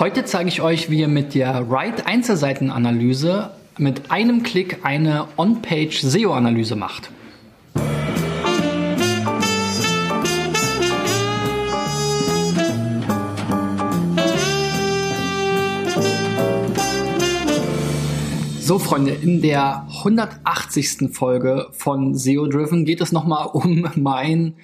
[0.00, 6.00] Heute zeige ich euch, wie ihr mit der Write Einzelseitenanalyse mit einem Klick eine On-Page
[6.00, 7.10] SEO-Analyse macht.
[18.58, 21.10] So, Freunde, in der 180.
[21.12, 24.54] Folge von SEO Driven geht es nochmal um mein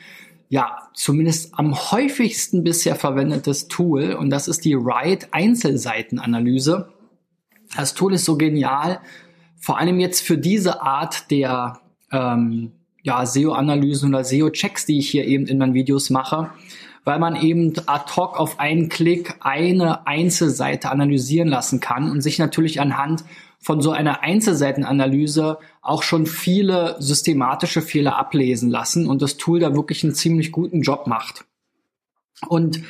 [0.48, 6.92] ja, zumindest am häufigsten bisher verwendetes Tool und das ist die Write Einzelseitenanalyse.
[7.77, 9.00] Das Tool ist so genial,
[9.56, 11.80] vor allem jetzt für diese Art der
[12.12, 12.72] ähm,
[13.02, 16.50] ja, SEO-Analysen oder SEO-Checks, die ich hier eben in meinen Videos mache,
[17.05, 22.38] weil man eben ad hoc auf einen Klick eine Einzelseite analysieren lassen kann und sich
[22.38, 23.24] natürlich anhand
[23.60, 29.74] von so einer Einzelseitenanalyse auch schon viele systematische Fehler ablesen lassen und das Tool da
[29.74, 31.45] wirklich einen ziemlich guten Job macht.
[32.48, 32.83] Und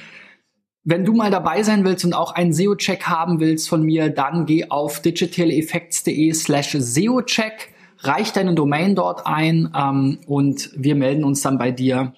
[0.84, 4.46] wenn du mal dabei sein willst und auch einen SEO-Check haben willst von mir, dann
[4.46, 11.42] geh auf digitaleffects.de slash SEO-Check, reich deine Domain dort ein ähm, und wir melden uns
[11.42, 12.14] dann bei dir,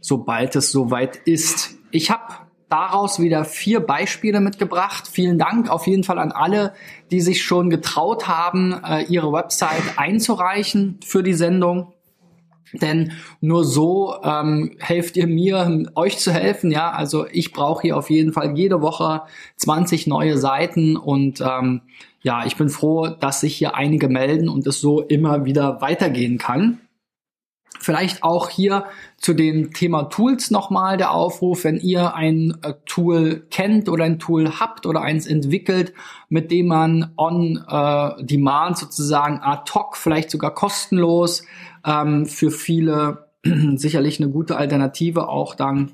[0.00, 1.76] sobald es soweit ist.
[1.92, 5.08] Ich habe daraus wieder vier Beispiele mitgebracht.
[5.10, 6.72] Vielen Dank auf jeden Fall an alle,
[7.10, 11.92] die sich schon getraut haben, äh, ihre Website einzureichen für die Sendung.
[12.72, 16.70] Denn nur so ähm, helft ihr mir, euch zu helfen.
[16.70, 19.22] Ja, also ich brauche hier auf jeden Fall jede Woche
[19.56, 21.82] 20 neue Seiten und ähm,
[22.22, 26.38] ja, ich bin froh, dass sich hier einige melden und es so immer wieder weitergehen
[26.38, 26.80] kann.
[27.80, 28.84] Vielleicht auch hier
[29.18, 34.18] zu dem Thema Tools nochmal der Aufruf, wenn ihr ein äh, Tool kennt oder ein
[34.18, 35.92] Tool habt oder eins entwickelt,
[36.28, 41.44] mit dem man on äh, demand sozusagen ad hoc, vielleicht sogar kostenlos
[41.84, 43.28] ähm, für viele
[43.74, 45.92] sicherlich eine gute Alternative auch dann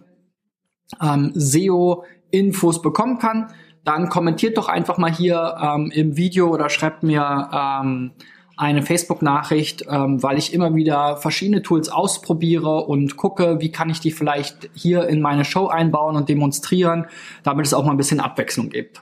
[1.03, 3.53] ähm, SEO-Infos bekommen kann,
[3.85, 8.13] dann kommentiert doch einfach mal hier ähm, im Video oder schreibt mir ähm,
[8.61, 14.01] eine Facebook-Nachricht, ähm, weil ich immer wieder verschiedene Tools ausprobiere und gucke, wie kann ich
[14.01, 17.07] die vielleicht hier in meine Show einbauen und demonstrieren,
[17.43, 19.01] damit es auch mal ein bisschen Abwechslung gibt.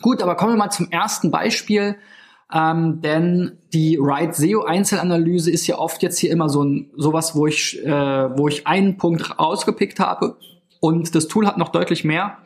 [0.00, 1.96] Gut, aber kommen wir mal zum ersten Beispiel.
[2.52, 7.34] Ähm, denn die Right SEO Einzelanalyse ist ja oft jetzt hier immer so ein sowas,
[7.34, 7.90] wo ich äh,
[8.38, 10.38] wo ich einen Punkt rausgepickt habe
[10.78, 12.38] und das Tool hat noch deutlich mehr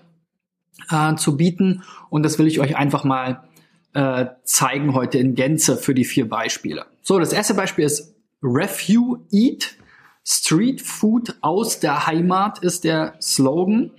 [0.90, 3.49] äh, zu bieten und das will ich euch einfach mal
[3.94, 6.86] äh, zeigen heute in Gänze für die vier Beispiele.
[7.02, 9.76] So, das erste Beispiel ist Refuse Eat.
[10.22, 13.90] Street Food aus der Heimat ist der Slogan.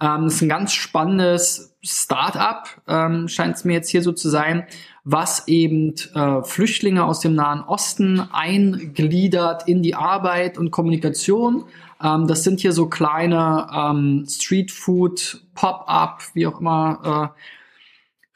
[0.00, 4.28] Ähm, das ist ein ganz spannendes Start-up, ähm, scheint es mir jetzt hier so zu
[4.28, 4.66] sein,
[5.02, 11.64] was eben äh, Flüchtlinge aus dem Nahen Osten eingliedert in die Arbeit und Kommunikation.
[12.02, 17.40] Ähm, das sind hier so kleine ähm, Street Food, Pop-up, wie auch immer, äh,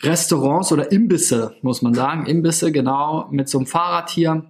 [0.04, 2.26] Restaurants oder Imbisse, muss man sagen.
[2.26, 4.44] Imbisse, genau, mit so einem Fahrrad hier.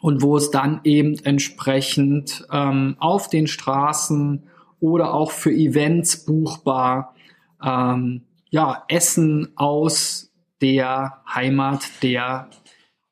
[0.00, 4.44] Und wo es dann eben entsprechend ähm, auf den Straßen
[4.80, 7.14] oder auch für Events buchbar
[7.62, 10.30] ähm, ja, Essen aus
[10.60, 12.50] der Heimat der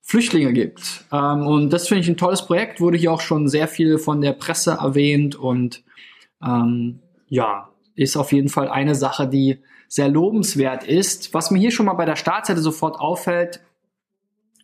[0.02, 1.04] Flüchtlinge gibt.
[1.10, 4.20] Ähm, und das finde ich ein tolles Projekt, wurde hier auch schon sehr viel von
[4.20, 5.82] der Presse erwähnt und
[6.44, 11.34] ähm, ja, ist auf jeden Fall eine Sache, die sehr lobenswert ist.
[11.34, 13.60] Was mir hier schon mal bei der Startseite sofort auffällt,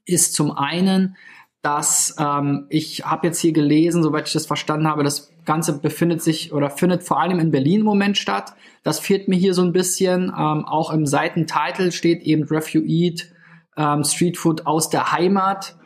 [0.06, 1.16] ist zum einen,
[1.61, 6.22] dass ähm, ich habe jetzt hier gelesen, soweit ich das verstanden habe, das Ganze befindet
[6.22, 8.53] sich oder findet vor allem in Berlin im Moment statt.
[8.83, 10.25] Das fehlt mir hier so ein bisschen.
[10.25, 12.47] Ähm, auch im Seitentitel steht eben
[12.87, 13.33] Eat
[13.77, 15.77] ähm, Street Food aus der Heimat.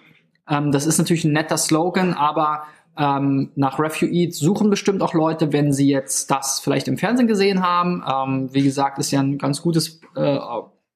[0.49, 2.65] Ähm, das ist natürlich ein netter Slogan, aber
[2.97, 7.63] ähm, nach Refugee suchen bestimmt auch Leute, wenn sie jetzt das vielleicht im Fernsehen gesehen
[7.63, 8.05] haben.
[8.07, 10.39] Ähm, wie gesagt, ist ja ein ganz gutes äh,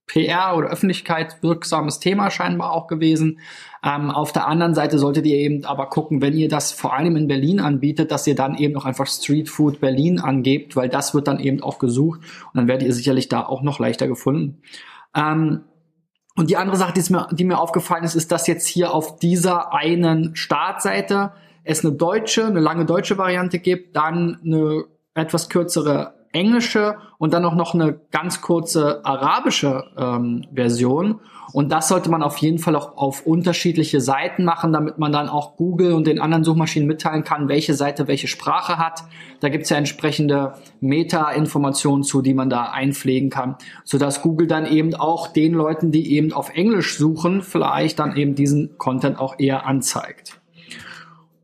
[0.07, 3.41] PR oder Öffentlichkeit wirksames Thema scheinbar auch gewesen.
[3.83, 7.17] Ähm, auf der anderen Seite solltet ihr eben aber gucken, wenn ihr das vor allem
[7.17, 11.15] in Berlin anbietet, dass ihr dann eben noch einfach Street Food Berlin angebt, weil das
[11.15, 14.63] wird dann eben auch gesucht und dann werdet ihr sicherlich da auch noch leichter gefunden.
[15.15, 15.63] Ähm,
[16.37, 19.19] und die andere Sache, die mir, die mir aufgefallen ist, ist, dass jetzt hier auf
[19.19, 21.33] dieser einen Startseite
[21.67, 24.85] es eine deutsche, eine lange deutsche Variante gibt, dann eine
[25.15, 31.21] etwas kürzere englische und dann auch noch eine ganz kurze arabische ähm, Version.
[31.53, 35.29] Und das sollte man auf jeden Fall auch auf unterschiedliche Seiten machen, damit man dann
[35.29, 39.05] auch Google und den anderen Suchmaschinen mitteilen kann, welche Seite welche Sprache hat.
[39.41, 44.95] Da gibt's ja entsprechende Meta-Informationen zu, die man da einpflegen kann, sodass Google dann eben
[44.95, 49.67] auch den Leuten, die eben auf Englisch suchen, vielleicht dann eben diesen Content auch eher
[49.67, 50.36] anzeigt.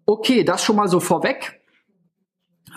[0.07, 1.61] Okay, das schon mal so vorweg.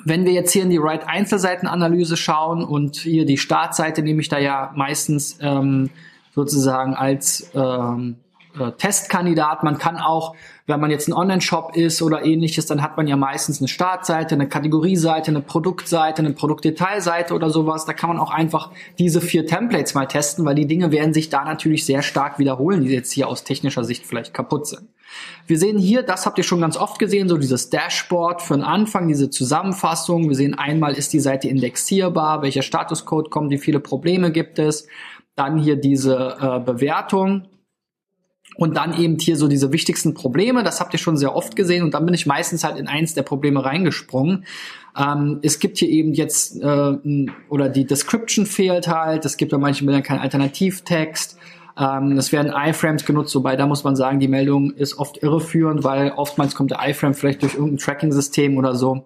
[0.04, 4.30] Wenn wir jetzt hier in die Right Einzelseitenanalyse schauen und hier die Startseite nehme ich
[4.30, 5.90] da ja meistens ähm,
[6.34, 8.18] sozusagen als ähm,
[8.60, 9.64] äh, Testkandidat.
[9.64, 10.36] Man kann auch,
[10.68, 14.36] wenn man jetzt ein Online-Shop ist oder ähnliches, dann hat man ja meistens eine Startseite,
[14.36, 17.86] eine Kategorieseite, eine Produktseite, eine Produktdetailseite oder sowas.
[17.86, 21.30] Da kann man auch einfach diese vier Templates mal testen, weil die Dinge werden sich
[21.30, 24.88] da natürlich sehr stark wiederholen, die jetzt hier aus technischer Sicht vielleicht kaputt sind.
[25.48, 28.64] Wir sehen hier, das habt ihr schon ganz oft gesehen, so dieses Dashboard für den
[28.64, 30.28] Anfang, diese Zusammenfassung.
[30.28, 34.88] Wir sehen einmal, ist die Seite indexierbar, welcher Statuscode kommt, wie viele Probleme gibt es.
[35.36, 37.44] Dann hier diese äh, Bewertung,
[38.58, 41.84] und dann eben hier so diese wichtigsten Probleme, das habt ihr schon sehr oft gesehen
[41.84, 44.46] und dann bin ich meistens halt in eins der Probleme reingesprungen.
[44.98, 49.58] Ähm, es gibt hier eben jetzt, äh, oder die Description fehlt halt, es gibt bei
[49.58, 51.38] manchen Bildern keinen Alternativtext.
[51.78, 55.84] Ähm, es werden iFrames genutzt, wobei da muss man sagen, die Meldung ist oft irreführend,
[55.84, 59.06] weil oftmals kommt der iFrame vielleicht durch irgendein Tracking-System oder so.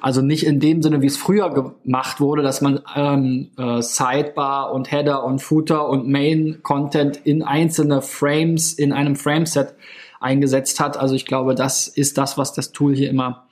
[0.00, 4.72] Also nicht in dem Sinne, wie es früher gemacht wurde, dass man ähm, äh, Sidebar
[4.72, 9.74] und Header und Footer und Main-Content in einzelne Frames in einem Frameset
[10.20, 10.96] eingesetzt hat.
[10.96, 13.46] Also ich glaube, das ist das, was das Tool hier immer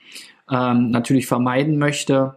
[0.49, 2.35] ähm, natürlich vermeiden möchte.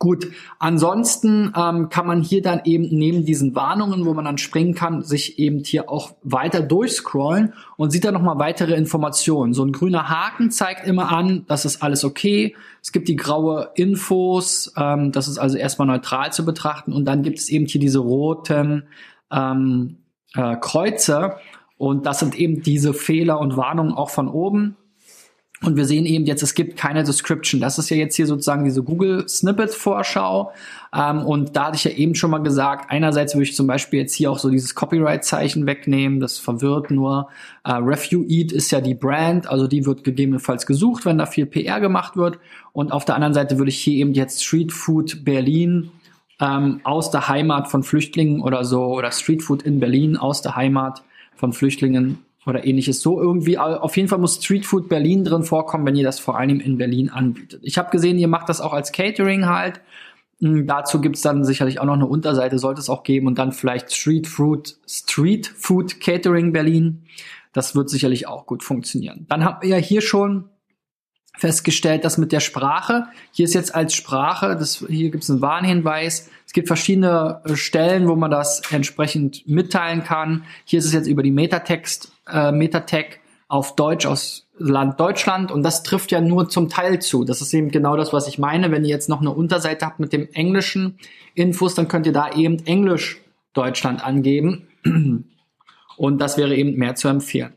[0.00, 0.28] Gut,
[0.60, 5.02] ansonsten ähm, kann man hier dann eben neben diesen Warnungen, wo man dann springen kann,
[5.02, 9.54] sich eben hier auch weiter durchscrollen und sieht dann nochmal weitere Informationen.
[9.54, 12.54] So ein grüner Haken zeigt immer an, das ist alles okay.
[12.80, 17.24] Es gibt die graue Infos, ähm, das ist also erstmal neutral zu betrachten und dann
[17.24, 18.84] gibt es eben hier diese roten
[19.32, 19.96] ähm,
[20.34, 21.38] äh, Kreuze
[21.76, 24.76] und das sind eben diese Fehler und Warnungen auch von oben.
[25.62, 27.60] Und wir sehen eben jetzt, es gibt keine Description.
[27.60, 30.52] Das ist ja jetzt hier sozusagen diese Google Snippet Vorschau.
[30.94, 34.00] Ähm, und da hatte ich ja eben schon mal gesagt, einerseits würde ich zum Beispiel
[34.00, 36.20] jetzt hier auch so dieses Copyright-Zeichen wegnehmen.
[36.20, 37.28] Das verwirrt nur.
[37.64, 41.80] Äh, Review ist ja die Brand, also die wird gegebenenfalls gesucht, wenn da viel PR
[41.80, 42.38] gemacht wird.
[42.72, 45.90] Und auf der anderen Seite würde ich hier eben jetzt Street Food Berlin
[46.40, 50.54] ähm, aus der Heimat von Flüchtlingen oder so oder Street Food in Berlin aus der
[50.54, 51.02] Heimat
[51.34, 53.00] von Flüchtlingen oder ähnliches.
[53.00, 56.38] So irgendwie, auf jeden Fall muss Street Food Berlin drin vorkommen, wenn ihr das vor
[56.38, 57.60] allem in Berlin anbietet.
[57.62, 59.80] Ich habe gesehen, ihr macht das auch als Catering halt.
[60.40, 63.52] Hm, dazu gibt's dann sicherlich auch noch eine Unterseite, sollte es auch geben und dann
[63.52, 67.04] vielleicht Street Food, Street Food Catering Berlin.
[67.52, 69.26] Das wird sicherlich auch gut funktionieren.
[69.28, 70.44] Dann wir ja hier schon
[71.38, 75.40] festgestellt, dass mit der Sprache, hier ist jetzt als Sprache, das, hier gibt es einen
[75.40, 80.44] Warnhinweis, es gibt verschiedene äh, Stellen, wo man das entsprechend mitteilen kann.
[80.64, 85.62] Hier ist es jetzt über die Metatext, äh, Metatag auf Deutsch aus Land Deutschland und
[85.62, 87.24] das trifft ja nur zum Teil zu.
[87.24, 88.72] Das ist eben genau das, was ich meine.
[88.72, 90.98] Wenn ihr jetzt noch eine Unterseite habt mit dem englischen
[91.34, 93.20] Infos, dann könnt ihr da eben Englisch
[93.52, 94.66] Deutschland angeben
[95.96, 97.52] und das wäre eben mehr zu empfehlen.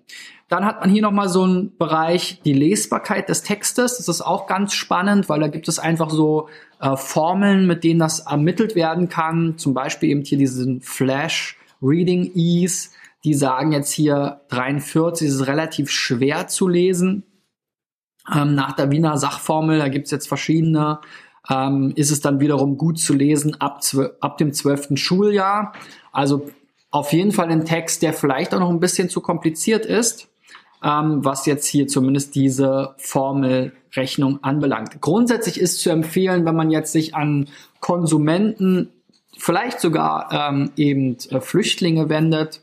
[0.51, 3.95] Dann hat man hier nochmal so einen Bereich, die Lesbarkeit des Textes.
[3.95, 6.49] Das ist auch ganz spannend, weil da gibt es einfach so
[6.81, 9.57] äh, Formeln, mit denen das ermittelt werden kann.
[9.57, 12.89] Zum Beispiel eben hier diesen Flash Reading Ease.
[13.23, 17.23] Die sagen jetzt hier 43, ist relativ schwer zu lesen.
[18.29, 20.99] Ähm, nach der Wiener Sachformel, da gibt es jetzt verschiedene,
[21.49, 23.79] ähm, ist es dann wiederum gut zu lesen ab,
[24.19, 25.71] ab dem zwölften Schuljahr.
[26.11, 26.49] Also
[26.89, 30.27] auf jeden Fall ein Text, der vielleicht auch noch ein bisschen zu kompliziert ist
[30.83, 34.99] ähm, was jetzt hier zumindest diese Formelrechnung anbelangt.
[35.01, 37.47] Grundsätzlich ist zu empfehlen, wenn man jetzt sich an
[37.79, 38.89] Konsumenten,
[39.37, 42.61] vielleicht sogar ähm, eben äh, Flüchtlinge wendet,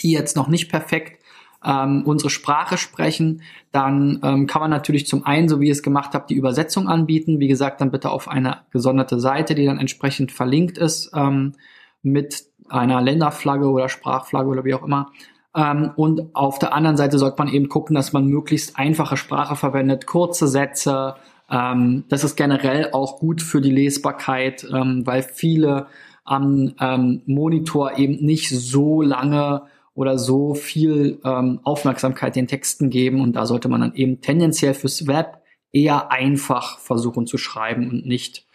[0.00, 1.20] die jetzt noch nicht perfekt
[1.64, 3.42] ähm, unsere Sprache sprechen,
[3.72, 6.88] dann ähm, kann man natürlich zum einen, so wie ich es gemacht habe, die Übersetzung
[6.88, 7.40] anbieten.
[7.40, 11.54] Wie gesagt, dann bitte auf eine gesonderte Seite, die dann entsprechend verlinkt ist ähm,
[12.02, 15.10] mit einer Länderflagge oder Sprachflagge oder wie auch immer.
[15.54, 19.56] Ähm, und auf der anderen Seite sollte man eben gucken, dass man möglichst einfache Sprache
[19.56, 21.14] verwendet, kurze Sätze.
[21.50, 25.86] Ähm, das ist generell auch gut für die Lesbarkeit, ähm, weil viele
[26.24, 29.62] am ähm, Monitor eben nicht so lange
[29.94, 33.20] oder so viel ähm, Aufmerksamkeit den Texten geben.
[33.20, 38.06] Und da sollte man dann eben tendenziell fürs Web eher einfach versuchen zu schreiben und
[38.06, 38.46] nicht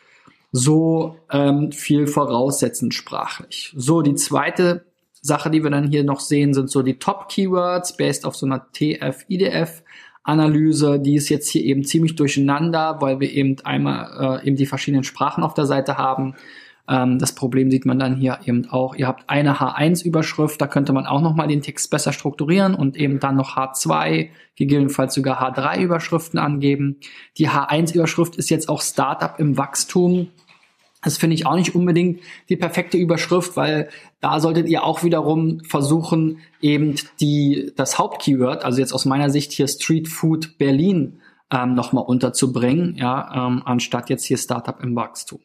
[0.52, 3.74] so ähm, viel voraussetzend sprachlich.
[3.78, 4.89] So, die zweite
[5.22, 8.68] Sache, die wir dann hier noch sehen, sind so die Top-Keywords based auf so einer
[8.72, 11.00] TF-IDF-Analyse.
[11.00, 15.04] Die ist jetzt hier eben ziemlich durcheinander, weil wir eben einmal äh, eben die verschiedenen
[15.04, 16.36] Sprachen auf der Seite haben.
[16.90, 18.96] Ähm, das Problem sieht man dann hier eben auch.
[18.96, 23.20] Ihr habt eine H1-Überschrift, da könnte man auch nochmal den Text besser strukturieren und eben
[23.20, 26.98] dann noch H2, gegebenenfalls sogar H3-Überschriften angeben.
[27.38, 30.30] Die H1-Überschrift ist jetzt auch Startup im Wachstum.
[31.02, 33.90] Das finde ich auch nicht unbedingt die perfekte Überschrift, weil
[34.20, 39.54] da solltet ihr auch wiederum versuchen, eben die, das Hauptkeyword, also jetzt aus meiner Sicht
[39.54, 45.40] hier Street Food Berlin ähm, nochmal unterzubringen, ja, ähm, anstatt jetzt hier Startup im Wachstum.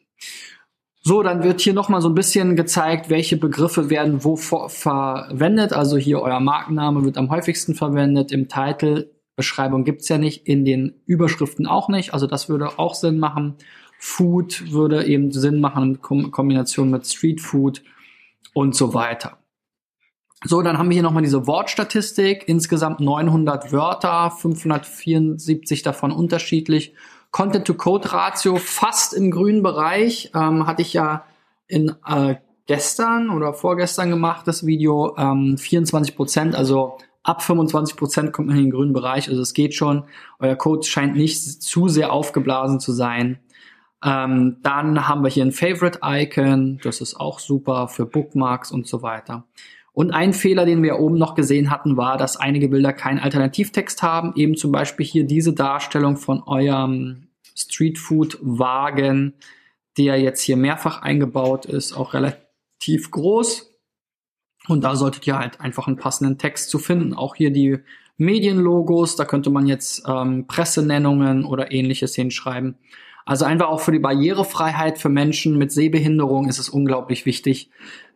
[1.01, 5.71] So, dann wird hier nochmal so ein bisschen gezeigt, welche Begriffe werden wo verwendet.
[5.71, 8.31] Also hier euer Markenname wird am häufigsten verwendet.
[8.31, 12.13] Im Titel, Beschreibung gibt's ja nicht, in den Überschriften auch nicht.
[12.13, 13.55] Also das würde auch Sinn machen.
[14.05, 17.81] Food würde eben Sinn machen in Kombination mit Street Food
[18.53, 19.39] und so weiter.
[20.43, 22.43] So, dann haben wir hier nochmal diese Wortstatistik.
[22.47, 26.93] Insgesamt 900 Wörter, 574 davon unterschiedlich.
[27.31, 30.31] Content-to-Code-Ratio fast im grünen Bereich.
[30.35, 31.25] Ähm, hatte ich ja
[31.67, 32.35] in äh,
[32.67, 35.15] gestern oder vorgestern gemacht, das Video.
[35.17, 39.29] Ähm, 24 Prozent, also ab 25 Prozent kommt man in den grünen Bereich.
[39.29, 40.03] Also es geht schon.
[40.37, 43.39] Euer Code scheint nicht zu sehr aufgeblasen zu sein.
[44.03, 46.79] Ähm, dann haben wir hier ein Favorite-Icon.
[46.83, 49.45] Das ist auch super für Bookmarks und so weiter.
[49.93, 54.03] Und ein Fehler, den wir oben noch gesehen hatten, war, dass einige Bilder keinen Alternativtext
[54.03, 54.33] haben.
[54.35, 59.33] Eben zum Beispiel hier diese Darstellung von eurem Streetfood-Wagen,
[59.97, 63.71] der jetzt hier mehrfach eingebaut ist, auch relativ groß.
[64.67, 67.13] Und da solltet ihr halt einfach einen passenden Text zu finden.
[67.13, 67.79] Auch hier die
[68.17, 72.77] Medienlogos, da könnte man jetzt ähm, Pressenennungen oder ähnliches hinschreiben.
[73.25, 77.71] Also einfach auch für die Barrierefreiheit für Menschen mit Sehbehinderung ist es unglaublich wichtig,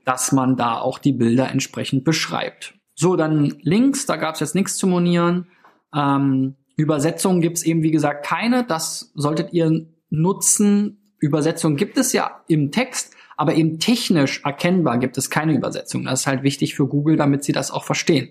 [0.06, 2.76] dass man da auch die Bilder entsprechend beschreibt.
[2.96, 5.48] So, dann Links, da gab es jetzt nichts zu monieren.
[5.96, 8.64] Ähm, Übersetzungen gibt es eben, wie gesagt, keine.
[8.64, 11.14] Das solltet ihr nutzen.
[11.20, 16.06] Übersetzungen gibt es ja im Text, aber eben technisch erkennbar gibt es keine Übersetzung.
[16.06, 18.30] Das ist halt wichtig für Google, damit sie das auch verstehen.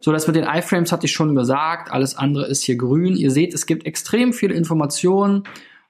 [0.00, 1.90] So, das mit den iFrames hatte ich schon gesagt.
[1.90, 3.16] Alles andere ist hier grün.
[3.16, 5.44] Ihr seht, es gibt extrem viele Informationen.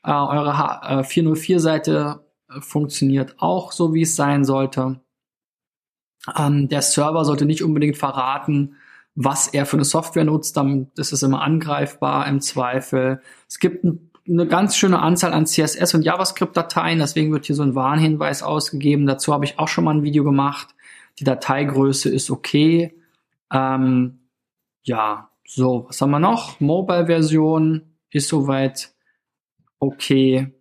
[0.07, 5.01] Äh, eure äh, 404-Seite äh, funktioniert auch so, wie es sein sollte.
[6.37, 8.77] Ähm, der Server sollte nicht unbedingt verraten,
[9.17, 13.21] was er für eine Software nutzt, dann ist es immer angreifbar im Zweifel.
[13.49, 17.63] Es gibt ein, eine ganz schöne Anzahl an CSS und JavaScript-Dateien, deswegen wird hier so
[17.63, 19.07] ein Warnhinweis ausgegeben.
[19.07, 20.69] Dazu habe ich auch schon mal ein Video gemacht.
[21.19, 22.95] Die Dateigröße ist okay.
[23.53, 24.21] Ähm,
[24.85, 26.61] ja, so, was haben wir noch?
[26.61, 28.93] Mobile-Version ist soweit
[29.79, 30.53] okay.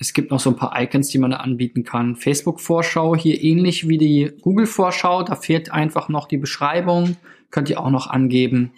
[0.00, 2.14] Es gibt noch so ein paar Icons, die man da anbieten kann.
[2.14, 5.24] Facebook-Vorschau hier ähnlich wie die Google-Vorschau.
[5.24, 7.16] Da fehlt einfach noch die Beschreibung.
[7.50, 8.72] Könnt ihr auch noch angeben.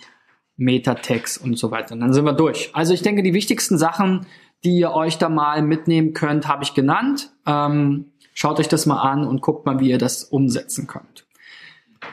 [0.56, 1.94] Metatext und so weiter.
[1.94, 2.70] Und dann sind wir durch.
[2.72, 4.26] Also ich denke, die wichtigsten Sachen,
[4.64, 7.30] die ihr euch da mal mitnehmen könnt, habe ich genannt.
[7.46, 11.26] Ähm, schaut euch das mal an und guckt mal, wie ihr das umsetzen könnt.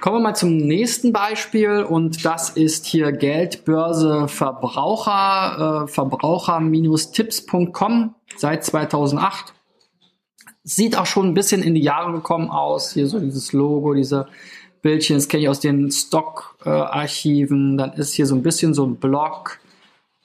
[0.02, 8.64] Kommen wir mal zum nächsten Beispiel und das ist hier Geldbörse Verbraucher, äh, Verbraucher-Tipps.com seit
[8.64, 9.56] 2008.
[10.64, 12.94] Sieht auch schon ein bisschen in die Jahre gekommen aus.
[12.94, 14.28] Hier so dieses Logo, diese
[14.82, 17.74] Bildchen, das kenne ich aus den Stock-Archiven.
[17.74, 19.60] Äh, Dann ist hier so ein bisschen so ein Blog.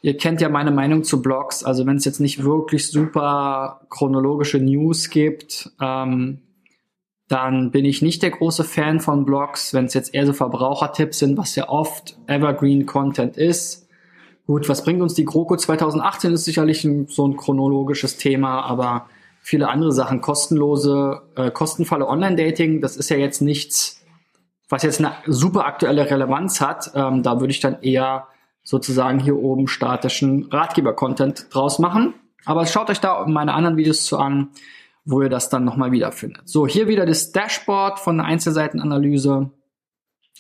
[0.02, 1.64] Ihr kennt ja meine Meinung zu Blogs.
[1.64, 6.40] Also wenn es jetzt nicht wirklich super chronologische News gibt, ähm,
[7.33, 11.19] dann bin ich nicht der große Fan von Blogs, wenn es jetzt eher so Verbrauchertipps
[11.19, 13.89] sind, was ja oft Evergreen Content ist.
[14.47, 19.07] Gut, was bringt uns die GroKo 2018 ist sicherlich ein, so ein chronologisches Thema, aber
[19.41, 24.05] viele andere Sachen, kostenlose, äh, kostenvolle Online-Dating, das ist ja jetzt nichts,
[24.69, 26.91] was jetzt eine super aktuelle Relevanz hat.
[26.95, 28.27] Ähm, da würde ich dann eher
[28.62, 32.12] sozusagen hier oben statischen Ratgeber-Content draus machen.
[32.45, 34.51] Aber schaut euch da meine anderen Videos zu an
[35.05, 36.49] wo ihr das dann nochmal wiederfindet.
[36.49, 39.51] So, hier wieder das Dashboard von der Einzelseitenanalyse.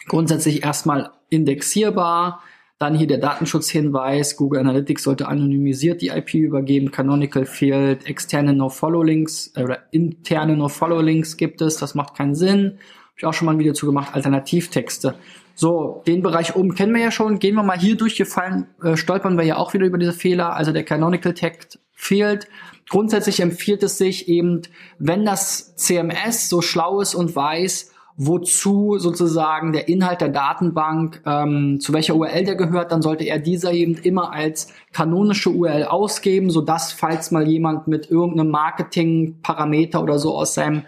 [0.06, 2.42] Grundsätzlich erstmal indexierbar.
[2.78, 4.36] Dann hier der Datenschutzhinweis.
[4.36, 6.90] Google Analytics sollte anonymisiert die IP übergeben.
[6.90, 8.06] Canonical fehlt.
[8.06, 11.76] Externe No-Follow-Links äh, oder interne No-Follow-Links gibt es.
[11.76, 12.64] Das macht keinen Sinn.
[12.64, 14.14] Habe ich auch schon mal ein Video zu gemacht.
[14.14, 15.14] Alternativtexte.
[15.54, 17.38] So, den Bereich oben kennen wir ja schon.
[17.38, 20.56] Gehen wir mal hier durchgefallen, äh, stolpern wir ja auch wieder über diese Fehler.
[20.56, 22.48] Also der Canonical Text fehlt.
[22.88, 24.62] Grundsätzlich empfiehlt es sich eben,
[24.98, 31.80] wenn das CMS so schlau ist und weiß, wozu sozusagen der Inhalt der Datenbank, ähm,
[31.80, 36.50] zu welcher URL der gehört, dann sollte er dieser eben immer als kanonische URL ausgeben,
[36.50, 40.82] so dass falls mal jemand mit irgendeinem Marketing-Parameter oder so aus seinem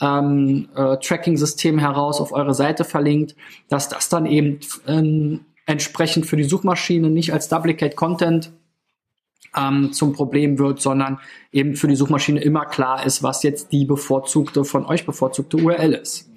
[0.00, 3.36] ähm, äh, Tracking-System heraus auf eure Seite verlinkt,
[3.68, 8.52] dass das dann eben ähm, entsprechend für die Suchmaschine nicht als Duplicate Content
[9.56, 11.18] ähm, zum Problem wird, sondern
[11.52, 15.94] eben für die Suchmaschine immer klar ist, was jetzt die bevorzugte, von euch bevorzugte URL
[15.94, 16.30] ist.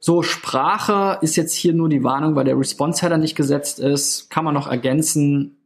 [0.00, 4.28] So, Sprache ist jetzt hier nur die Warnung, weil der Response-Header nicht gesetzt ist.
[4.28, 5.56] Kann man noch ergänzen.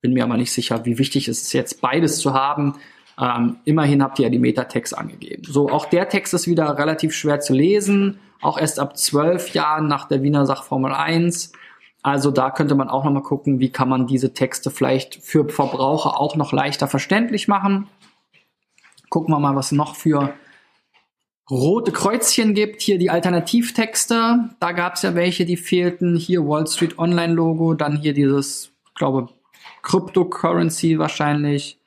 [0.00, 2.74] Bin mir aber nicht sicher, wie wichtig es ist, jetzt beides zu haben.
[3.20, 5.42] Ähm, immerhin habt ihr ja die Metatext angegeben.
[5.44, 8.20] So, auch der Text ist wieder relativ schwer zu lesen.
[8.40, 11.52] Auch erst ab zwölf Jahren nach der Wiener Sachformel 1.
[12.06, 16.20] Also da könnte man auch nochmal gucken, wie kann man diese Texte vielleicht für Verbraucher
[16.20, 17.88] auch noch leichter verständlich machen.
[19.10, 20.32] Gucken wir mal, was noch für
[21.50, 22.80] rote Kreuzchen gibt.
[22.80, 24.50] Hier die Alternativtexte.
[24.60, 26.14] Da gab es ja welche, die fehlten.
[26.14, 27.74] Hier Wall Street Online Logo.
[27.74, 29.30] Dann hier dieses, glaube
[29.82, 31.80] Cryptocurrency wahrscheinlich.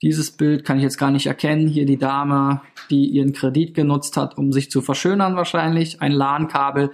[0.00, 1.66] Dieses Bild kann ich jetzt gar nicht erkennen.
[1.66, 6.00] Hier die Dame, die ihren Kredit genutzt hat, um sich zu verschönern wahrscheinlich.
[6.00, 6.92] Ein LAN-Kabel.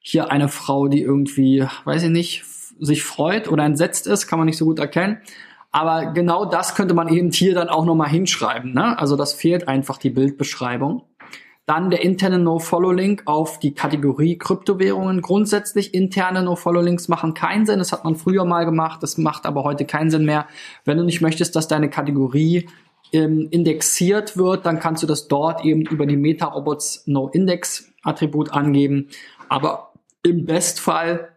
[0.00, 2.44] Hier eine Frau, die irgendwie, weiß ich nicht,
[2.80, 5.18] sich freut oder entsetzt ist, kann man nicht so gut erkennen.
[5.72, 8.74] Aber genau das könnte man eben hier dann auch nochmal hinschreiben.
[8.74, 8.98] Ne?
[8.98, 11.02] Also das fehlt einfach die Bildbeschreibung.
[11.66, 15.22] Dann der interne No-Follow-Link auf die Kategorie Kryptowährungen.
[15.22, 17.78] Grundsätzlich interne No-Follow-Links machen keinen Sinn.
[17.78, 19.00] Das hat man früher mal gemacht.
[19.04, 20.48] Das macht aber heute keinen Sinn mehr.
[20.84, 22.68] Wenn du nicht möchtest, dass deine Kategorie
[23.12, 29.06] ähm, indexiert wird, dann kannst du das dort eben über die Meta-Robots No-Index-Attribut angeben.
[29.48, 29.89] Aber
[30.22, 31.36] im Bestfall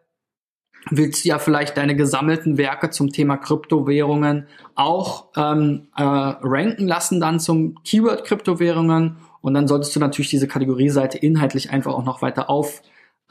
[0.89, 7.21] willst du ja vielleicht deine gesammelten Werke zum Thema Kryptowährungen auch ähm, äh, ranken lassen
[7.21, 12.21] dann zum Keyword Kryptowährungen und dann solltest du natürlich diese Kategorieseite inhaltlich einfach auch noch
[12.21, 12.81] weiter auf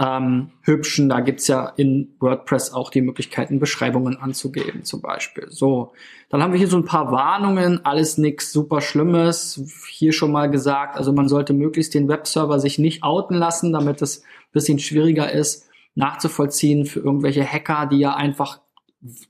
[0.01, 1.09] ähm, hübschen.
[1.09, 5.47] Da gibt's ja in WordPress auch die Möglichkeiten, Beschreibungen anzugeben zum Beispiel.
[5.51, 5.93] So,
[6.29, 9.85] dann haben wir hier so ein paar Warnungen, alles nichts super Schlimmes.
[9.89, 14.03] Hier schon mal gesagt, also man sollte möglichst den Webserver sich nicht outen lassen, damit
[14.03, 14.23] es
[14.53, 18.61] bisschen schwieriger ist nachzuvollziehen für irgendwelche Hacker, die ja einfach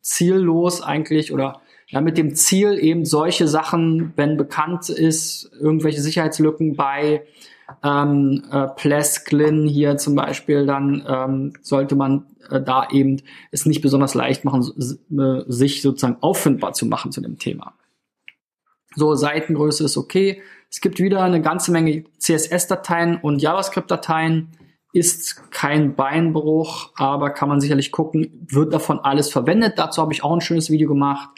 [0.01, 6.75] ziellos eigentlich oder ja, mit dem Ziel eben solche Sachen, wenn bekannt ist, irgendwelche Sicherheitslücken
[6.77, 7.27] bei
[7.83, 13.83] ähm, äh, Plesklin hier zum Beispiel, dann ähm, sollte man äh, da eben es nicht
[13.83, 17.75] besonders leicht machen, äh, sich sozusagen auffindbar zu machen zu dem Thema.
[18.95, 20.43] So, Seitengröße ist okay.
[20.71, 24.49] Es gibt wieder eine ganze Menge CSS-Dateien und JavaScript-Dateien.
[24.95, 29.75] Ist kein Beinbruch, aber kann man sicherlich gucken, wird davon alles verwendet.
[29.77, 31.31] Dazu habe ich auch ein schönes Video gemacht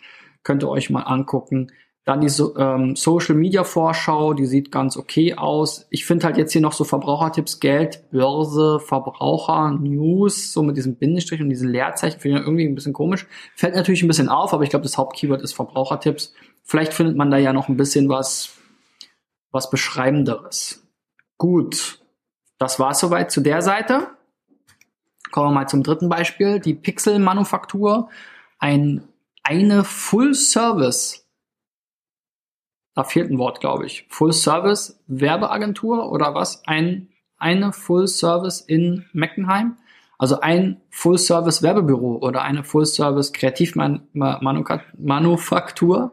[0.44, 1.72] könnt ihr euch mal angucken.
[2.04, 5.86] Dann die ähm, Social Media Vorschau, die sieht ganz okay aus.
[5.88, 10.96] Ich finde halt jetzt hier noch so Verbrauchertipps, Geld, Börse, Verbraucher, News, so mit diesem
[10.96, 13.26] Bindestrich und diesen Leerzeichen, finde ich irgendwie ein bisschen komisch.
[13.56, 16.34] Fällt natürlich ein bisschen auf, aber ich glaube, das Hauptkeyword ist Verbrauchertipps.
[16.62, 18.50] Vielleicht findet man da ja noch ein bisschen was,
[19.50, 20.86] was Beschreibenderes.
[21.38, 22.00] Gut,
[22.58, 24.08] das war soweit zu der Seite.
[25.30, 28.10] Kommen wir mal zum dritten Beispiel, die Pixel-Manufaktur.
[28.58, 29.08] Ein
[29.44, 31.23] eine Full Service,
[32.94, 36.62] da fehlt ein Wort, glaube ich, Full Service Werbeagentur oder was?
[36.66, 39.76] Ein, eine Full Service in Meckenheim.
[40.16, 46.12] Also ein Full Service Werbebüro oder eine Full Service Kreativmanufaktur.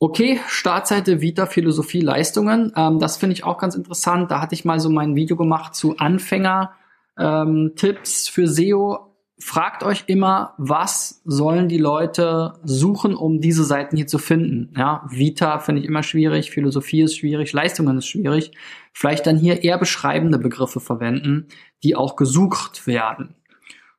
[0.00, 2.72] Okay, Startseite Vita Philosophie Leistungen.
[2.76, 4.30] Ähm, das finde ich auch ganz interessant.
[4.30, 6.72] Da hatte ich mal so mein Video gemacht zu Anfänger
[7.18, 13.96] ähm, Tipps für SEO fragt euch immer, was sollen die Leute suchen, um diese Seiten
[13.96, 14.74] hier zu finden?
[14.76, 18.52] Ja, Vita finde ich immer schwierig, Philosophie ist schwierig, Leistungen ist schwierig.
[18.92, 21.46] Vielleicht dann hier eher beschreibende Begriffe verwenden,
[21.84, 23.34] die auch gesucht werden.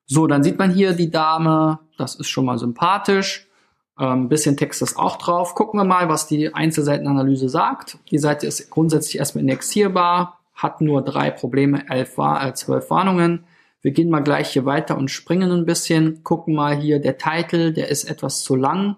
[0.05, 3.47] So, dann sieht man hier die Dame, das ist schon mal sympathisch.
[3.95, 5.55] Ein ähm, bisschen Text ist auch drauf.
[5.55, 7.97] Gucken wir mal, was die Einzelseitenanalyse sagt.
[8.11, 13.45] Die Seite ist grundsätzlich erstmal indexierbar, hat nur drei Probleme, elf, äh, zwölf Warnungen
[13.81, 17.73] wir gehen mal gleich hier weiter und springen ein bisschen, gucken mal hier, der Titel,
[17.73, 18.97] der ist etwas zu lang.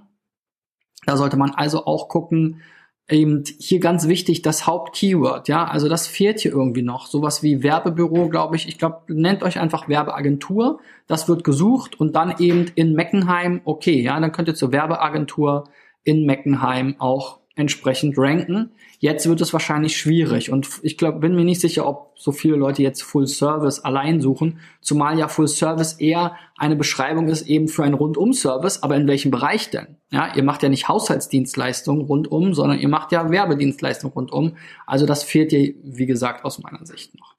[1.05, 2.61] Da sollte man also auch gucken,
[3.09, 7.07] eben hier ganz wichtig, das Hauptkeyword, ja, also das fehlt hier irgendwie noch.
[7.07, 8.67] Sowas wie Werbebüro, glaube ich.
[8.67, 10.79] Ich glaube, nennt euch einfach Werbeagentur.
[11.07, 15.65] Das wird gesucht und dann eben in Meckenheim, okay, ja, dann könnt ihr zur Werbeagentur
[16.03, 18.71] in Meckenheim auch entsprechend ranken.
[18.99, 22.55] Jetzt wird es wahrscheinlich schwierig und ich glaube, bin mir nicht sicher, ob so viele
[22.55, 27.67] Leute jetzt Full Service allein suchen, zumal ja Full Service eher eine Beschreibung ist eben
[27.67, 29.97] für einen Rundum-Service, aber in welchem Bereich denn?
[30.11, 34.57] Ja, ihr macht ja nicht Haushaltsdienstleistungen rundum, sondern ihr macht ja Werbedienstleistungen rundum.
[34.85, 37.30] Also das fehlt dir, wie gesagt, aus meiner Sicht noch.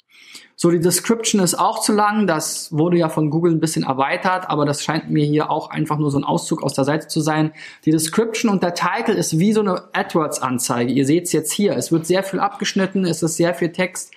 [0.63, 2.29] So, die Description ist auch zu lang.
[2.29, 5.99] Das wurde ja von Google ein bisschen erweitert, aber das scheint mir hier auch einfach
[5.99, 7.51] nur so ein Auszug aus der Seite zu sein.
[7.85, 10.93] Die Description und der Title ist wie so eine AdWords-Anzeige.
[10.93, 11.77] Ihr seht es jetzt hier.
[11.77, 14.13] Es wird sehr viel abgeschnitten, es ist sehr viel Text.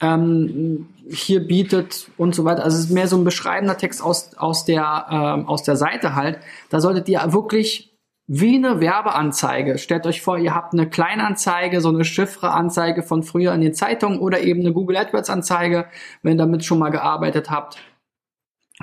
[0.00, 2.62] Ähm, hier bietet und so weiter.
[2.62, 6.14] Also es ist mehr so ein beschreibender Text aus, aus, der, ähm, aus der Seite
[6.14, 6.38] halt.
[6.68, 7.89] Da solltet ihr wirklich
[8.32, 9.76] wie eine Werbeanzeige.
[9.76, 14.20] Stellt euch vor, ihr habt eine Kleinanzeige, so eine Chiffre-Anzeige von früher in den Zeitungen
[14.20, 15.86] oder eben eine Google AdWords-Anzeige,
[16.22, 17.78] wenn ihr damit schon mal gearbeitet habt.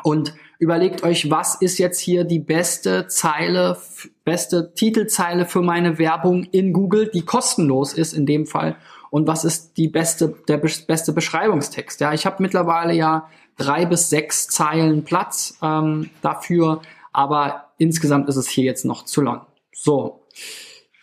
[0.04, 3.78] Und überlegt euch, was ist jetzt hier die beste Zeile,
[4.26, 8.76] beste Titelzeile für meine Werbung in Google, die kostenlos ist in dem Fall
[9.12, 12.02] und was ist die beste, der beste Beschreibungstext.
[12.02, 16.82] Ja, ich habe mittlerweile ja drei bis sechs Zeilen Platz ähm, dafür,
[17.14, 19.46] aber insgesamt ist es hier jetzt noch zu lang.
[19.74, 20.24] So.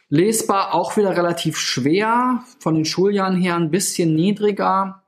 [0.08, 5.02] Lesbar auch wieder relativ schwer, von den Schuljahren her ein bisschen niedriger.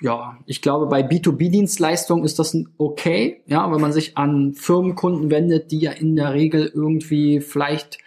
[0.00, 5.70] Ja, ich glaube, bei B2B-Dienstleistungen ist das okay, ja, wenn man sich an Firmenkunden wendet,
[5.70, 7.98] die ja in der Regel irgendwie vielleicht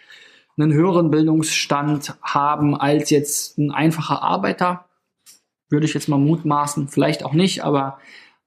[0.56, 4.86] einen höheren Bildungsstand haben als jetzt ein einfacher Arbeiter,
[5.68, 7.98] würde ich jetzt mal mutmaßen, vielleicht auch nicht, aber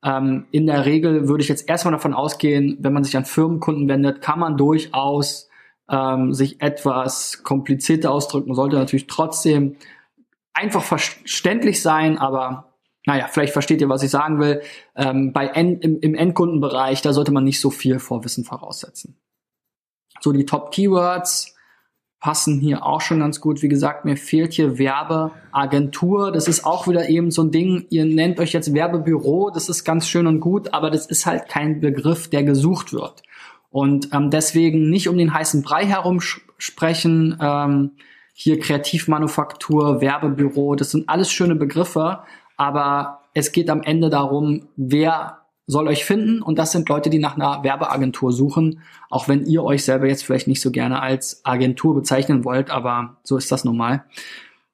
[0.04, 3.88] ähm, in der Regel würde ich jetzt erstmal davon ausgehen, wenn man sich an Firmenkunden
[3.88, 5.50] wendet, kann man durchaus
[5.90, 9.78] ähm, sich etwas komplizierter ausdrücken, sollte natürlich trotzdem
[10.54, 12.74] einfach verständlich sein, aber
[13.06, 14.62] naja, vielleicht versteht ihr, was ich sagen will.
[14.96, 19.18] Ähm, bei End, im, im Endkundenbereich, da sollte man nicht so viel Vorwissen voraussetzen.
[20.22, 21.53] So die Top-Keywords,
[22.24, 23.62] passen hier auch schon ganz gut.
[23.62, 26.32] Wie gesagt, mir fehlt hier Werbeagentur.
[26.32, 27.86] Das ist auch wieder eben so ein Ding.
[27.90, 29.52] Ihr nennt euch jetzt Werbebüro.
[29.54, 33.24] Das ist ganz schön und gut, aber das ist halt kein Begriff, der gesucht wird.
[33.72, 36.22] Und ähm, deswegen nicht um den heißen Brei herum
[36.58, 37.38] sprechen.
[37.42, 37.92] Ähm,
[38.32, 42.20] hier Kreativmanufaktur, Werbebüro, das sind alles schöne Begriffe,
[42.56, 47.20] aber es geht am Ende darum, wer soll euch finden und das sind Leute, die
[47.20, 51.46] nach einer Werbeagentur suchen, auch wenn ihr euch selber jetzt vielleicht nicht so gerne als
[51.46, 54.04] Agentur bezeichnen wollt, aber so ist das normal.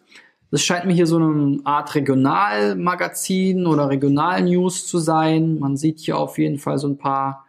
[0.51, 5.59] Das scheint mir hier so eine Art Regionalmagazin oder Regionalnews zu sein.
[5.59, 7.45] Man sieht hier auf jeden Fall so ein paar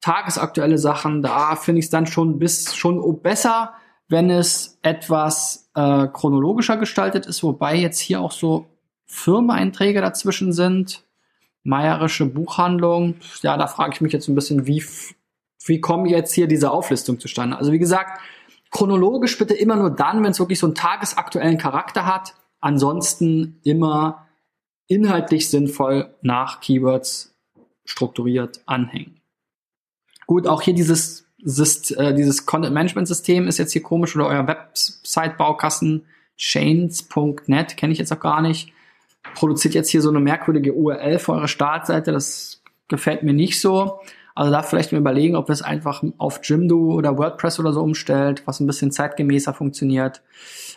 [0.00, 1.20] tagesaktuelle Sachen.
[1.22, 3.74] Da finde ich es dann schon bis schon besser,
[4.08, 8.66] wenn es etwas äh, chronologischer gestaltet ist, wobei jetzt hier auch so
[9.06, 11.04] Firmeneinträge dazwischen sind,
[11.62, 13.16] meierische Buchhandlung.
[13.42, 14.84] Ja, da frage ich mich jetzt ein bisschen, wie,
[15.64, 17.56] wie kommen jetzt hier diese Auflistung zustande?
[17.56, 18.20] Also wie gesagt,
[18.70, 22.34] chronologisch bitte immer nur dann, wenn es wirklich so einen tagesaktuellen Charakter hat.
[22.60, 24.26] Ansonsten immer
[24.88, 27.34] inhaltlich sinnvoll nach Keywords
[27.84, 29.20] strukturiert anhängen.
[30.26, 34.26] Gut, auch hier dieses, dieses, äh, dieses Content Management System ist jetzt hier komisch oder
[34.26, 36.04] euer Website-Baukasten
[36.36, 38.72] chains.net kenne ich jetzt auch gar nicht
[39.34, 42.12] produziert jetzt hier so eine merkwürdige URL für eure Startseite.
[42.12, 44.00] Das gefällt mir nicht so.
[44.36, 47.80] Also da vielleicht mal überlegen, ob ihr es einfach auf Jimdo oder WordPress oder so
[47.80, 50.22] umstellt, was ein bisschen zeitgemäßer funktioniert.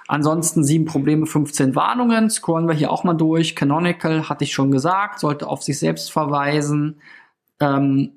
[0.08, 2.30] Ansonsten sieben Probleme, 15 Warnungen.
[2.30, 3.58] Scrollen wir hier auch mal durch.
[3.58, 7.02] Canonical hatte ich schon gesagt, sollte auf sich selbst verweisen,
[7.60, 8.14] ähm,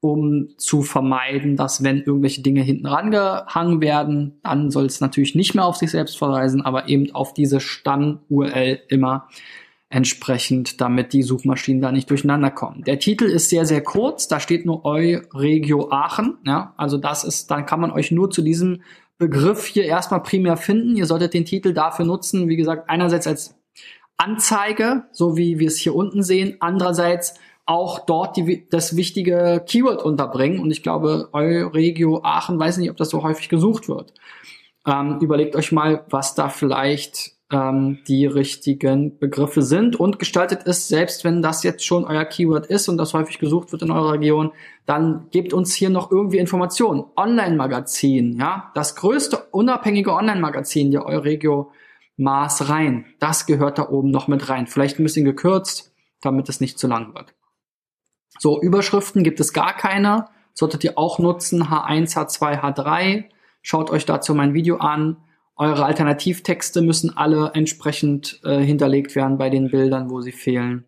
[0.00, 5.54] um zu vermeiden, dass wenn irgendwelche Dinge hinten rangehangen werden, dann soll es natürlich nicht
[5.54, 9.28] mehr auf sich selbst verweisen, aber eben auf diese Stamm-URL immer
[9.88, 12.82] entsprechend, damit die Suchmaschinen da nicht durcheinander kommen.
[12.82, 17.50] Der Titel ist sehr, sehr kurz, da steht nur Euregio Aachen, ja, also das ist,
[17.50, 18.82] dann kann man euch nur zu diesem
[19.18, 20.96] Begriff hier erstmal primär finden.
[20.96, 23.58] Ihr solltet den Titel dafür nutzen, wie gesagt, einerseits als
[24.18, 30.02] Anzeige, so wie wir es hier unten sehen, andererseits auch dort die, das wichtige Keyword
[30.02, 30.60] unterbringen.
[30.60, 34.14] Und ich glaube, Euregio Aachen, weiß nicht, ob das so häufig gesucht wird.
[34.86, 40.88] Ähm, überlegt euch mal, was da vielleicht ähm, die richtigen Begriffe sind und gestaltet es,
[40.88, 44.14] selbst wenn das jetzt schon euer Keyword ist und das häufig gesucht wird in eurer
[44.14, 44.52] Region,
[44.84, 47.04] dann gebt uns hier noch irgendwie Informationen.
[47.16, 51.70] Online-Magazin, ja, das größte unabhängige Online-Magazin der Euregio
[52.16, 53.04] Maß rein.
[53.20, 54.66] Das gehört da oben noch mit rein.
[54.66, 57.34] Vielleicht ein bisschen gekürzt, damit es nicht zu lang wird.
[58.38, 60.28] So, Überschriften gibt es gar keine.
[60.54, 61.64] Solltet ihr auch nutzen.
[61.64, 63.24] H1, H2, H3.
[63.62, 65.18] Schaut euch dazu mein Video an.
[65.56, 70.84] Eure Alternativtexte müssen alle entsprechend äh, hinterlegt werden bei den Bildern, wo sie fehlen.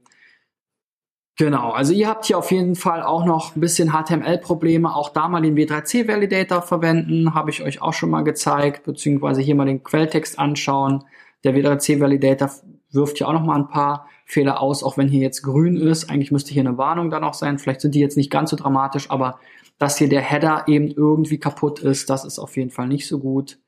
[1.39, 4.95] Genau, also ihr habt hier auf jeden Fall auch noch ein bisschen HTML-Probleme.
[4.95, 9.55] Auch da mal den W3C-Validator verwenden, habe ich euch auch schon mal gezeigt, beziehungsweise hier
[9.55, 11.05] mal den Quelltext anschauen.
[11.45, 12.51] Der W3C-Validator
[12.91, 16.11] wirft hier auch noch mal ein paar Fehler aus, auch wenn hier jetzt grün ist.
[16.11, 17.59] Eigentlich müsste hier eine Warnung dann auch sein.
[17.59, 19.39] Vielleicht sind die jetzt nicht ganz so dramatisch, aber
[19.79, 23.21] dass hier der Header eben irgendwie kaputt ist, das ist auf jeden Fall nicht so
[23.21, 23.59] gut.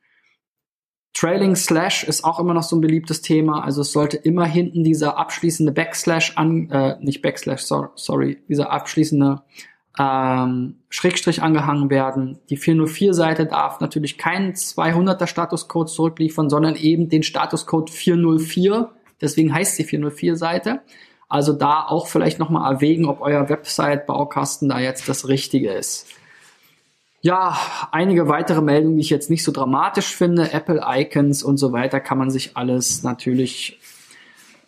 [1.12, 3.64] Trailing Slash ist auch immer noch so ein beliebtes Thema.
[3.64, 9.42] Also es sollte immer hinten dieser abschließende Backslash an, äh, nicht Backslash, sorry, dieser abschließende
[9.98, 12.38] ähm, Schrägstrich angehangen werden.
[12.48, 18.90] Die 404-Seite darf natürlich keinen 200er Statuscode zurückliefern, sondern eben den Statuscode 404.
[19.20, 20.80] Deswegen heißt sie 404-Seite.
[21.28, 26.06] Also da auch vielleicht nochmal erwägen, ob euer Website-Baukasten da jetzt das Richtige ist.
[27.22, 27.58] Ja,
[27.92, 30.52] einige weitere Meldungen, die ich jetzt nicht so dramatisch finde.
[30.52, 33.78] Apple Icons und so weiter kann man sich alles natürlich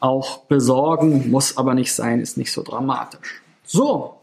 [0.00, 3.40] auch besorgen, muss aber nicht sein, ist nicht so dramatisch.
[3.64, 4.16] So,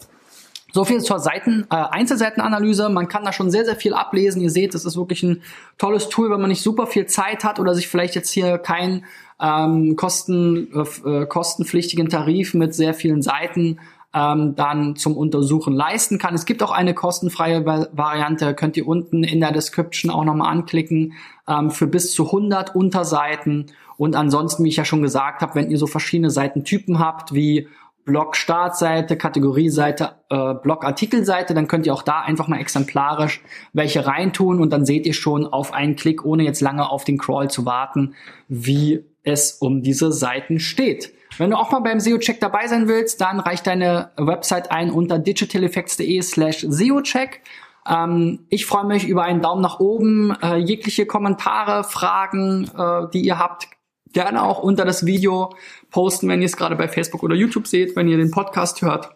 [0.71, 2.89] so viel zur Seiten, äh, Einzelseitenanalyse.
[2.89, 4.41] Man kann da schon sehr, sehr viel ablesen.
[4.41, 5.41] Ihr seht, das ist wirklich ein
[5.79, 9.05] tolles Tool, wenn man nicht super viel Zeit hat oder sich vielleicht jetzt hier kein
[9.41, 10.67] ähm, kosten,
[11.05, 13.79] äh, kostenpflichtigen Tarif mit sehr vielen Seiten
[14.13, 16.33] ähm, dann zum Untersuchen leisten kann.
[16.33, 21.13] Es gibt auch eine kostenfreie Variante, könnt ihr unten in der Description auch nochmal anklicken,
[21.47, 23.67] ähm, für bis zu 100 Unterseiten.
[23.97, 27.67] Und ansonsten, wie ich ja schon gesagt habe, wenn ihr so verschiedene Seitentypen habt, wie
[28.05, 33.43] Blog-Startseite, Kategorieseite, äh, Blog-Artikelseite, dann könnt ihr auch da einfach mal exemplarisch
[33.73, 37.19] welche reintun und dann seht ihr schon auf einen Klick, ohne jetzt lange auf den
[37.19, 38.15] Crawl zu warten,
[38.47, 41.13] wie es um diese Seiten steht.
[41.37, 45.19] Wenn du auch mal beim SEO-Check dabei sein willst, dann reich deine Website ein unter
[45.19, 47.41] digitaleffects.de slash SEO-Check.
[47.87, 53.21] Ähm, ich freue mich über einen Daumen nach oben, äh, jegliche Kommentare, Fragen, äh, die
[53.21, 53.67] ihr habt,
[54.11, 55.55] gerne auch unter das Video
[55.91, 59.11] posten, wenn ihr es gerade bei Facebook oder YouTube seht, wenn ihr den Podcast hört.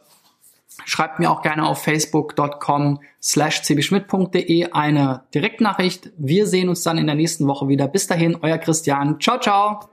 [0.85, 6.11] Schreibt mir auch gerne auf facebook.com slash cbschmidt.de eine Direktnachricht.
[6.17, 7.87] Wir sehen uns dann in der nächsten Woche wieder.
[7.87, 9.19] Bis dahin, euer Christian.
[9.19, 9.92] Ciao, ciao.